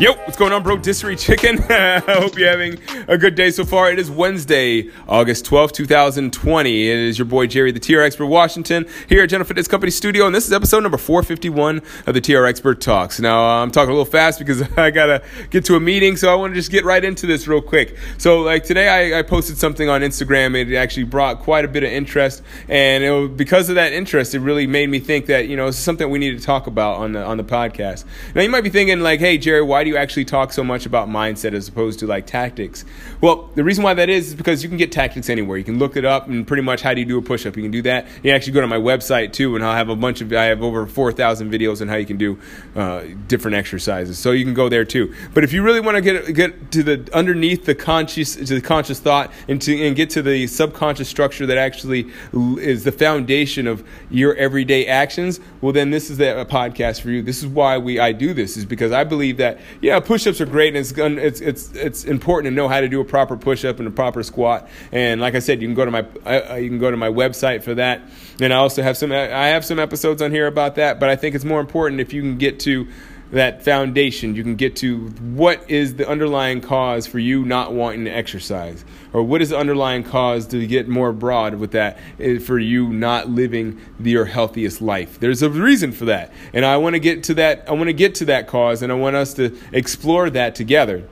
[0.00, 0.76] Yo, what's going on, bro?
[0.76, 1.56] Dissery Chicken.
[1.70, 3.92] I hope you're having a good day so far.
[3.92, 6.88] It is Wednesday, August 12th, 2020.
[6.88, 10.26] It is your boy Jerry, the TR Expert Washington, here at General Fitness Company Studio,
[10.26, 13.20] and this is episode number 451 of the TR Expert Talks.
[13.20, 16.34] Now, I'm talking a little fast because I gotta get to a meeting, so I
[16.34, 17.96] want to just get right into this real quick.
[18.18, 20.56] So, like today, I, I posted something on Instagram.
[20.56, 24.66] It actually brought quite a bit of interest, and because of that interest, it really
[24.66, 27.24] made me think that you know it's something we need to talk about on the
[27.24, 28.04] on the podcast.
[28.34, 30.86] Now, you might be thinking like, "Hey, Jerry, why do you actually talk so much
[30.86, 32.84] about mindset as opposed to like tactics?"
[33.20, 35.58] Well, the reason why that is is because you can get tactics anywhere.
[35.58, 37.56] You can look it up and pretty much how do you do a push up.
[37.56, 38.06] You can do that.
[38.22, 40.62] You actually go to my website too, and I'll have a bunch of I have
[40.62, 42.38] over four thousand videos on how you can do
[42.74, 44.18] uh, different exercises.
[44.18, 45.14] So you can go there too.
[45.32, 48.60] But if you really want to get get to the underneath the conscious to the
[48.60, 53.66] conscious thought and to and get to the subconscious structure that actually is the foundation
[53.66, 57.22] of your everyday actions, well then this is a podcast for you.
[57.22, 60.46] This is why we I do this is because I believe that yeah push-ups are
[60.46, 63.78] great and it's it's it's it's important to know how to do a proper push-up
[63.78, 64.68] and a proper squat.
[64.92, 67.08] And like I said, you can go to my uh, you can go to my
[67.08, 68.02] website for that.
[68.40, 71.00] And I also have some I have some episodes on here about that.
[71.00, 72.88] But I think it's more important if you can get to
[73.32, 78.04] that foundation, you can get to what is the underlying cause for you not wanting
[78.04, 82.38] to exercise, or what is the underlying cause to get more broad with that eh,
[82.38, 85.18] for you not living your healthiest life.
[85.18, 87.64] There's a reason for that, and I want to get to that.
[87.68, 91.08] I want to get to that cause, and I want us to explore that together.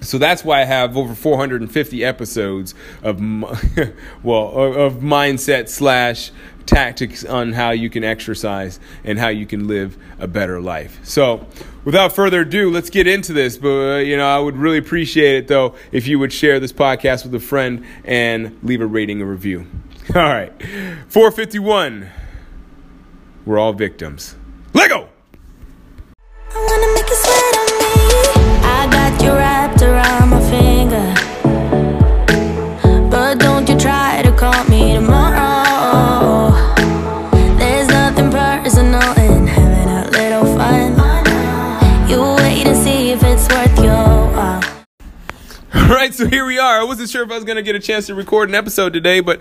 [0.00, 3.20] So that's why I have over 450 episodes of,
[4.22, 6.30] well, of of mindset slash
[6.68, 11.00] tactics on how you can exercise and how you can live a better life.
[11.02, 11.46] So,
[11.84, 13.56] without further ado, let's get into this.
[13.56, 16.72] But uh, you know, I would really appreciate it though if you would share this
[16.72, 19.66] podcast with a friend and leave a rating and review.
[20.14, 20.52] All right,
[21.08, 22.10] 451.
[23.44, 24.36] We're all victims.
[24.74, 25.08] Lego.
[29.80, 30.17] I
[46.08, 46.80] right, so here we are.
[46.80, 48.92] I wasn't sure if I was going to get a chance to record an episode
[48.92, 49.40] today, but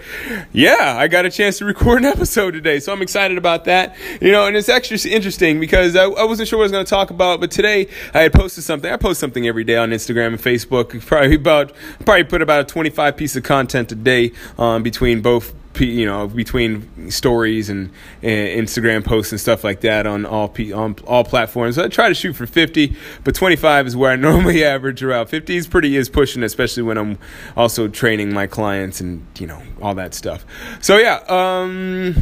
[0.51, 2.79] yeah, I got a chance to record an episode today.
[2.79, 3.95] So I'm excited about that.
[4.21, 6.85] You know, and it's actually interesting because I, I wasn't sure what I was going
[6.85, 8.91] to talk about, but today I had posted something.
[8.91, 11.05] I post something every day on Instagram and Facebook.
[11.05, 11.71] Probably about,
[12.05, 15.53] probably put about a 25 piece of content a day um, between both
[15.85, 20.95] you know between stories and, and Instagram posts and stuff like that on all on
[21.05, 21.77] all platforms.
[21.77, 25.27] I try to shoot for 50, but 25 is where I normally average around.
[25.27, 27.17] 50 is pretty is pushing, especially when I'm
[27.55, 30.45] also training my clients and you know all that stuff.
[30.81, 32.15] So yeah, um,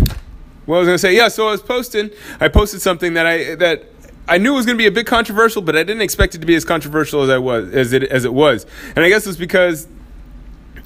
[0.66, 1.16] what was I gonna say?
[1.16, 2.10] Yeah, so I was posting.
[2.40, 3.86] I posted something that I that.
[4.28, 6.40] I knew it was going to be a bit controversial, but I didn't expect it
[6.40, 8.66] to be as controversial as I was as it as it was.
[8.96, 9.88] And I guess it's because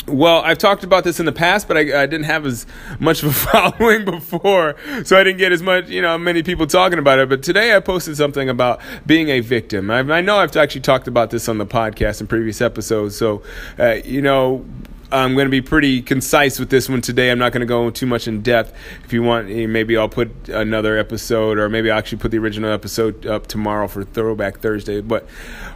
[0.08, 2.66] well, I've talked about this in the past, but I, I didn't have as
[3.00, 3.34] much of a
[3.74, 7.30] following before, so I didn't get as much, you know, many people talking about it.
[7.30, 9.90] But today I posted something about being a victim.
[9.92, 13.44] I, I know I've actually talked about this on the podcast in previous episodes, so
[13.78, 14.66] uh, you know.
[15.12, 17.31] I'm going to be pretty concise with this one today.
[17.31, 18.76] I'm not going to go too much in depth.
[19.04, 22.38] If you want, eh, maybe I'll put another episode, or maybe I'll actually put the
[22.38, 25.02] original episode up tomorrow for Throwback Thursday.
[25.02, 25.28] But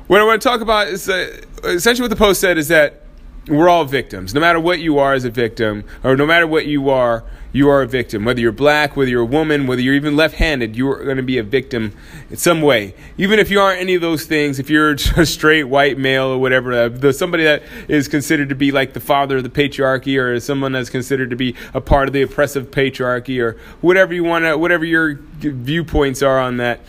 [0.05, 3.02] what I want to talk about is uh, essentially what the post said is that
[3.47, 4.33] we're all victims.
[4.33, 7.69] No matter what you are as a victim, or no matter what you are, you
[7.69, 8.25] are a victim.
[8.25, 11.17] Whether you're black, whether you're a woman, whether you're even left handed, you are going
[11.17, 11.95] to be a victim
[12.29, 12.95] in some way.
[13.17, 16.39] Even if you aren't any of those things, if you're a straight white male or
[16.39, 20.39] whatever, uh, somebody that is considered to be like the father of the patriarchy, or
[20.39, 24.45] someone that's considered to be a part of the oppressive patriarchy, or whatever you want
[24.45, 26.79] to, whatever your viewpoints are on that,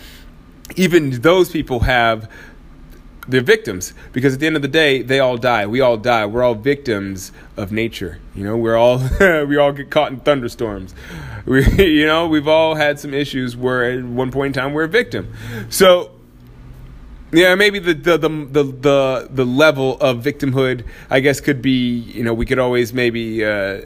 [0.77, 2.31] even those people have
[3.29, 3.95] they're victims.
[4.13, 5.67] Because at the end of the day they all die.
[5.67, 6.27] We all die.
[6.27, 8.57] We're all victims of nature you know?
[8.57, 8.99] We're all
[9.47, 10.95] we all get caught in thunderstorms.
[11.47, 14.85] We you know we've all had some issues where at one point in time we're
[14.85, 15.33] a victim.
[15.71, 16.11] So
[17.33, 21.99] yeah, maybe the the, the the the the level of victimhood, I guess, could be
[21.99, 23.83] you know we could always maybe uh,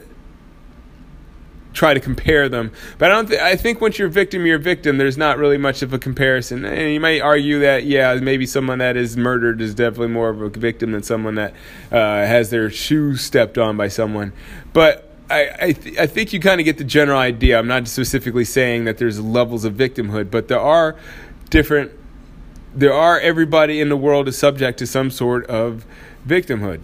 [1.73, 2.71] try to compare them.
[2.97, 3.27] But I don't.
[3.27, 4.97] Th- I think once you're a victim, you're a victim.
[4.97, 6.65] There's not really much of a comparison.
[6.65, 10.41] And you might argue that yeah, maybe someone that is murdered is definitely more of
[10.41, 11.53] a victim than someone that
[11.91, 14.33] uh, has their shoes stepped on by someone.
[14.73, 17.59] But I I, th- I think you kind of get the general idea.
[17.59, 20.95] I'm not specifically saying that there's levels of victimhood, but there are
[21.49, 21.91] different
[22.73, 25.85] there are everybody in the world is subject to some sort of
[26.27, 26.81] victimhood.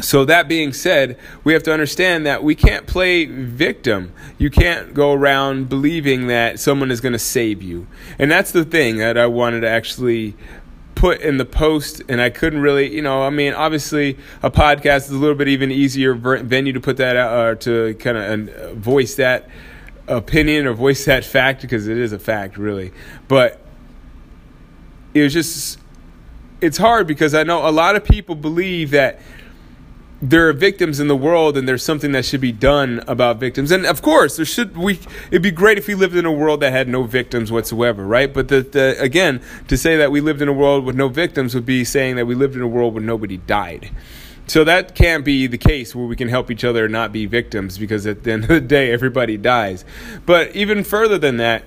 [0.00, 4.12] So that being said, we have to understand that we can't play victim.
[4.38, 7.86] You can't go around believing that someone is going to save you.
[8.18, 10.34] And that's the thing that I wanted to actually
[10.94, 15.06] put in the post and I couldn't really, you know, I mean, obviously a podcast
[15.06, 18.48] is a little bit even easier venue to put that out or to kind of
[18.48, 19.48] uh, voice that
[20.06, 22.92] opinion or voice that fact because it is a fact really.
[23.28, 23.60] But
[25.12, 25.78] it was just
[26.60, 29.20] it's hard because I know a lot of people believe that
[30.22, 33.72] there are victims in the world and there's something that should be done about victims.
[33.72, 36.60] And of course there should we it'd be great if we lived in a world
[36.60, 38.32] that had no victims whatsoever right?
[38.32, 41.56] But the, the again to say that we lived in a world with no victims
[41.56, 43.90] would be saying that we lived in a world where nobody died.
[44.46, 47.76] So that can't be the case where we can help each other not be victims
[47.76, 49.84] because at the end of the day everybody dies.
[50.24, 51.64] But even further than that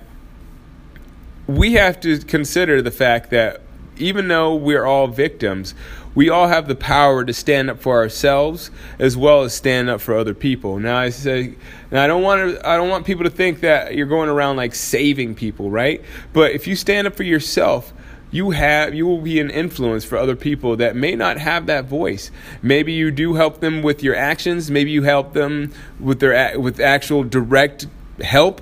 [1.45, 3.61] we have to consider the fact that
[3.97, 5.73] even though we're all victims,
[6.15, 10.01] we all have the power to stand up for ourselves as well as stand up
[10.01, 10.79] for other people.
[10.79, 11.55] Now I say,
[11.91, 14.55] and I don't want to, I don't want people to think that you're going around
[14.55, 16.01] like saving people, right?
[16.33, 17.93] But if you stand up for yourself,
[18.31, 21.85] you have you will be an influence for other people that may not have that
[21.85, 22.31] voice.
[22.61, 24.71] Maybe you do help them with your actions.
[24.71, 27.87] Maybe you help them with their with actual direct
[28.21, 28.61] help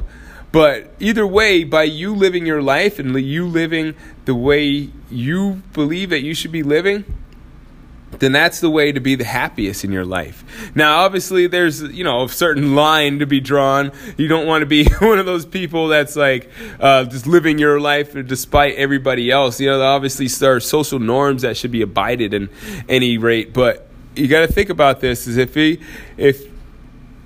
[0.53, 3.95] but either way, by you living your life and you living
[4.25, 7.05] the way you believe that you should be living,
[8.19, 10.44] then that's the way to be the happiest in your life.
[10.75, 13.92] Now, obviously, there's you know a certain line to be drawn.
[14.18, 16.50] You don't want to be one of those people that's like
[16.80, 19.60] uh, just living your life despite everybody else.
[19.60, 22.50] You know, obviously there are social norms that should be abided in
[22.88, 25.80] any rate, but you got to think about this: is if he,
[26.18, 26.52] if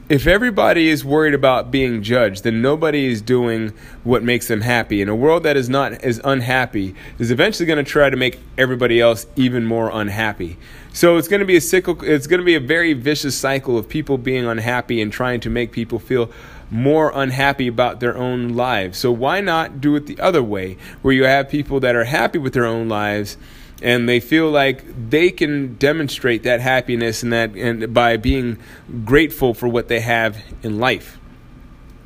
[0.09, 3.74] if everybody is worried about being judged, then nobody is doing
[4.06, 5.01] what makes them happy.
[5.01, 8.39] And a world that is not as unhappy is eventually going to try to make
[8.57, 10.57] everybody else even more unhappy.
[10.94, 13.77] So it's going to be a cyclical, it's going to be a very vicious cycle
[13.77, 16.31] of people being unhappy and trying to make people feel
[16.71, 18.98] more unhappy about their own lives.
[18.98, 22.38] So why not do it the other way, where you have people that are happy
[22.39, 23.38] with their own lives?
[23.81, 28.57] And they feel like they can demonstrate that happiness and that and by being
[29.06, 31.19] grateful for what they have in life.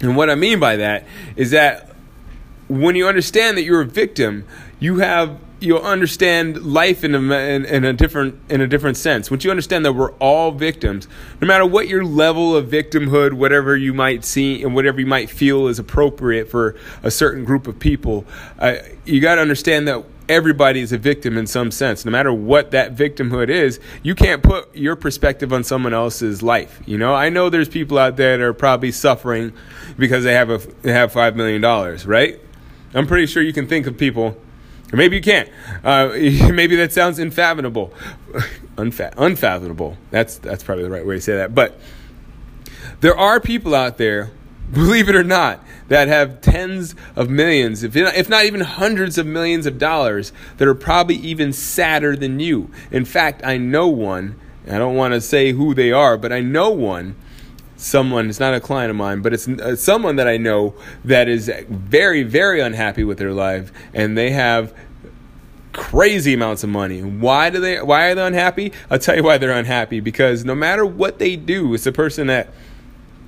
[0.01, 1.95] And what I mean by that is that
[2.67, 4.45] when you understand that you're a victim,
[4.79, 9.29] you have you'll understand life in a, in, in, a different in a different sense.
[9.29, 11.07] Once you understand that we're all victims,
[11.39, 15.29] no matter what your level of victimhood, whatever you might see and whatever you might
[15.29, 18.25] feel is appropriate for a certain group of people,
[18.57, 22.05] uh, you got to understand that everybody is a victim in some sense.
[22.05, 26.81] No matter what that victimhood is, you can't put your perspective on someone else's life.
[26.85, 29.51] You know, I know there's people out there that are probably suffering
[29.97, 32.39] because they have a they have five million dollars, right?
[32.93, 34.37] I'm pretty sure you can think of people,
[34.91, 35.49] or maybe you can't.
[35.83, 36.07] Uh,
[36.53, 37.93] maybe that sounds unfathomable,
[38.77, 39.97] Unfa- unfathomable.
[40.11, 41.53] That's that's probably the right way to say that.
[41.53, 41.77] But
[43.01, 44.31] there are people out there
[44.73, 49.25] believe it or not, that have tens of millions, if, if not even hundreds of
[49.25, 52.71] millions of dollars, that are probably even sadder than you.
[52.91, 56.39] In fact, I know one, I don't want to say who they are, but I
[56.39, 57.15] know one,
[57.75, 61.27] someone, it's not a client of mine, but it's uh, someone that I know that
[61.27, 64.73] is very, very unhappy with their life, and they have
[65.73, 67.01] crazy amounts of money.
[67.01, 68.73] Why do they why are they unhappy?
[68.89, 72.27] I'll tell you why they're unhappy because no matter what they do, it's a person
[72.27, 72.49] that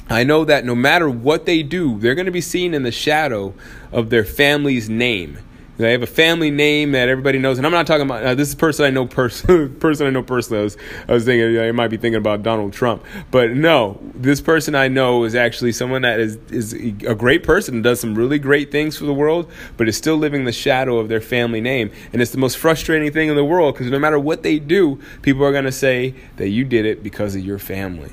[0.10, 2.91] I know that no matter what they do, they're going to be seen in the
[2.91, 3.53] shadow
[3.91, 5.39] of their family's name.
[5.77, 8.50] They have a family name that everybody knows, and I'm not talking about uh, this
[8.50, 10.60] is person I know person person I know personally.
[10.60, 14.39] I was, I was thinking I might be thinking about Donald Trump, but no, this
[14.39, 18.13] person I know is actually someone that is is a great person, and does some
[18.13, 21.60] really great things for the world, but is still living the shadow of their family
[21.60, 24.60] name, and it's the most frustrating thing in the world because no matter what they
[24.60, 28.12] do, people are going to say that you did it because of your family.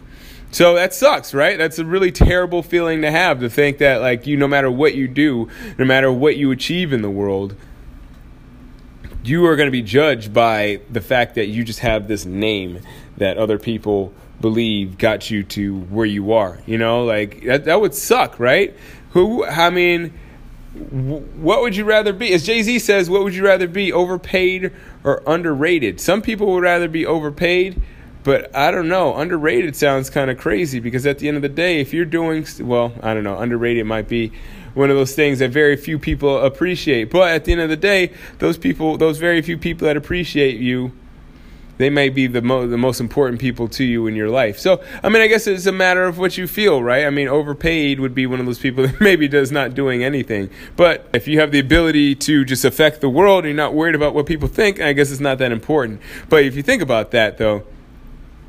[0.53, 1.57] So that sucks, right?
[1.57, 4.95] That's a really terrible feeling to have to think that, like, you, no matter what
[4.95, 7.55] you do, no matter what you achieve in the world,
[9.23, 12.81] you are going to be judged by the fact that you just have this name
[13.17, 16.59] that other people believe got you to where you are.
[16.67, 18.77] You know, like, that, that would suck, right?
[19.11, 20.13] Who, I mean,
[20.73, 22.33] what would you rather be?
[22.33, 24.73] As Jay Z says, what would you rather be, overpaid
[25.05, 26.01] or underrated?
[26.01, 27.81] Some people would rather be overpaid
[28.23, 29.17] but I don't know.
[29.17, 32.47] Underrated sounds kind of crazy because at the end of the day, if you're doing
[32.61, 33.39] well, I don't know.
[33.39, 34.33] Underrated might be
[34.75, 37.11] one of those things that very few people appreciate.
[37.11, 40.61] But at the end of the day, those people, those very few people that appreciate
[40.61, 40.93] you,
[41.79, 44.59] they may be the, mo- the most important people to you in your life.
[44.59, 47.07] So, I mean, I guess it's a matter of what you feel, right?
[47.07, 50.51] I mean, overpaid would be one of those people that maybe does not doing anything.
[50.77, 53.95] But if you have the ability to just affect the world and you're not worried
[53.95, 56.03] about what people think, I guess it's not that important.
[56.29, 57.65] But if you think about that, though,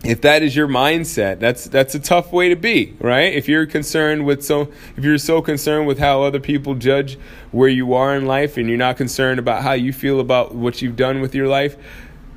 [0.03, 3.33] if that is your mindset, that's that's a tough way to be, right?
[3.33, 7.19] If you're concerned with so if you're so concerned with how other people judge
[7.51, 10.81] where you are in life and you're not concerned about how you feel about what
[10.81, 11.77] you've done with your life,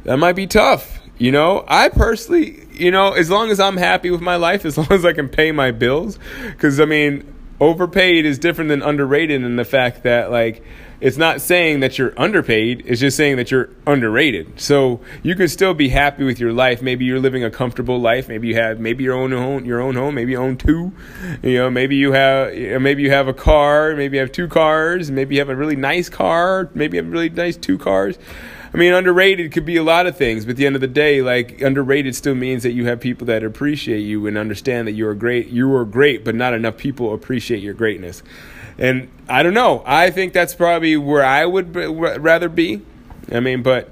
[0.05, 1.01] that might be tough.
[1.17, 4.77] You know, I personally, you know, as long as I'm happy with my life, as
[4.77, 6.19] long as I can pay my bills,
[6.49, 10.63] because I mean, overpaid is different than underrated in the fact that, like,
[11.01, 14.61] it's not saying that you're underpaid, it's just saying that you're underrated.
[14.61, 16.83] So you can still be happy with your life.
[16.83, 18.29] Maybe you're living a comfortable life.
[18.29, 20.15] Maybe you have maybe your own home, your own home.
[20.15, 20.93] Maybe you own two.
[21.43, 23.95] You know, maybe you have maybe you have a car.
[23.95, 25.11] Maybe you have two cars.
[25.11, 26.71] Maybe you have a really nice car.
[26.75, 28.19] Maybe you have really nice two cars.
[28.75, 30.89] I mean, underrated could be a lot of things, but at the end of the
[30.89, 34.93] day, like underrated still means that you have people that appreciate you and understand that
[34.93, 35.47] you are great.
[35.47, 38.25] You are great, but not enough people appreciate your greatness.
[38.79, 39.83] And I don't know.
[39.87, 42.83] I think that's probably where I would rather be.
[43.33, 43.91] I mean, but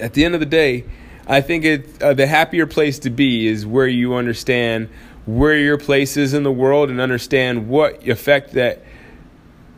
[0.00, 0.84] at the end of the day,
[1.26, 4.88] I think it uh, the happier place to be is where you understand
[5.24, 8.82] where your place is in the world and understand what effect that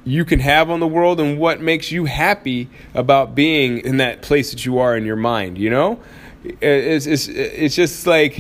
[0.05, 4.23] you can have on the world and what makes you happy about being in that
[4.23, 6.01] place that you are in your mind you know
[6.45, 8.39] it's, it's, it's just like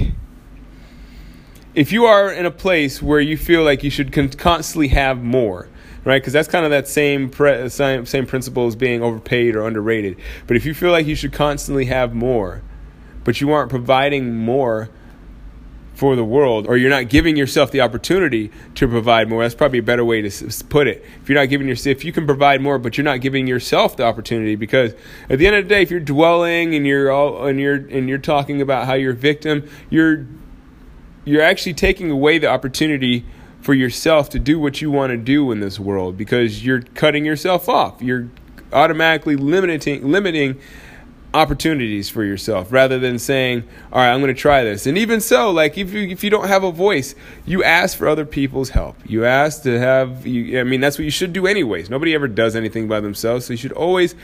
[1.74, 5.22] if you are in a place where you feel like you should con- constantly have
[5.22, 5.68] more
[6.04, 9.66] right because that's kind of that same, pre- same same principle as being overpaid or
[9.66, 10.16] underrated
[10.46, 12.62] but if you feel like you should constantly have more
[13.24, 14.90] but you aren't providing more
[15.94, 19.42] for the world, or you're not giving yourself the opportunity to provide more.
[19.42, 21.04] That's probably a better way to put it.
[21.22, 23.96] If you're not giving yourself, if you can provide more, but you're not giving yourself
[23.96, 24.92] the opportunity, because
[25.30, 28.08] at the end of the day, if you're dwelling and you're all and you're and
[28.08, 30.26] you're talking about how you're a victim, you're
[31.24, 33.24] you're actually taking away the opportunity
[33.60, 37.24] for yourself to do what you want to do in this world because you're cutting
[37.24, 38.02] yourself off.
[38.02, 38.28] You're
[38.72, 40.60] automatically limiting limiting
[41.32, 45.20] opportunities for yourself rather than saying, "All right, I'm going to try this." And even
[45.20, 47.14] so, like if you if you don't have a voice,
[47.46, 48.96] you ask for other people's help.
[49.06, 51.88] You ask to have you I mean, that's what you should do anyways.
[51.88, 54.14] Nobody ever does anything by themselves, so you should always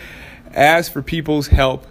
[0.54, 1.86] ask for people's help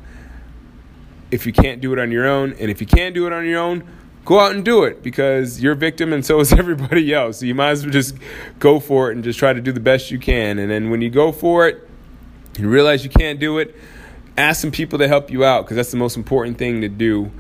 [1.32, 3.46] if you can't do it on your own, and if you can't do it on
[3.46, 3.84] your own,
[4.30, 7.40] go out and do it because you're a victim and so is everybody else.
[7.40, 8.16] So you might as well just
[8.60, 10.60] go for it and just try to do the best you can.
[10.60, 11.90] And then when you go for it,
[12.60, 13.76] you realize you can't do it,
[14.38, 17.32] ask some people to help you out because that's the most important thing to do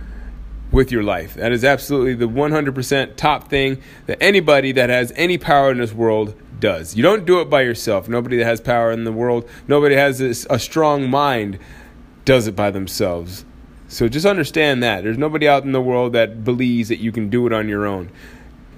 [0.71, 1.35] with your life.
[1.35, 5.93] That is absolutely the 100% top thing that anybody that has any power in this
[5.93, 6.95] world does.
[6.95, 8.09] You don't do it by yourself.
[8.09, 11.59] Nobody that has power in the world, nobody has this, a strong mind
[12.25, 13.45] does it by themselves.
[13.89, 15.03] So just understand that.
[15.03, 17.85] There's nobody out in the world that believes that you can do it on your
[17.85, 18.09] own.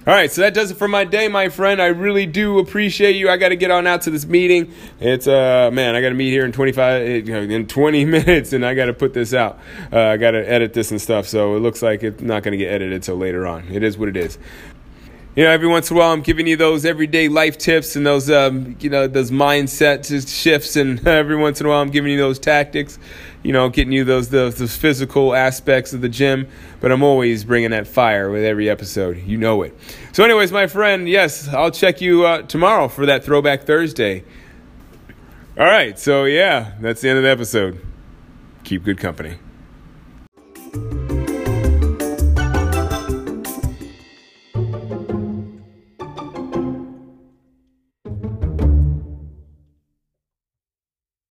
[0.04, 1.80] All right, so that does it for my day, my friend.
[1.80, 3.30] I really do appreciate you.
[3.30, 4.72] I got to get on out to this meeting.
[4.98, 8.74] It's uh man, I got to meet here in 25 in 20 minutes and I
[8.74, 9.60] got to put this out.
[9.92, 12.50] Uh, I got to edit this and stuff, so it looks like it's not going
[12.50, 13.68] to get edited till later on.
[13.70, 14.38] It is what it is.
[15.34, 18.04] You know, every once in a while, I'm giving you those everyday life tips and
[18.04, 22.12] those, um, you know, those mindset shifts, and every once in a while, I'm giving
[22.12, 22.98] you those tactics.
[23.42, 26.48] You know, getting you those, those those physical aspects of the gym.
[26.80, 29.22] But I'm always bringing that fire with every episode.
[29.24, 29.74] You know it.
[30.12, 34.24] So, anyways, my friend, yes, I'll check you uh, tomorrow for that Throwback Thursday.
[35.58, 35.98] All right.
[35.98, 37.80] So, yeah, that's the end of the episode.
[38.64, 39.38] Keep good company.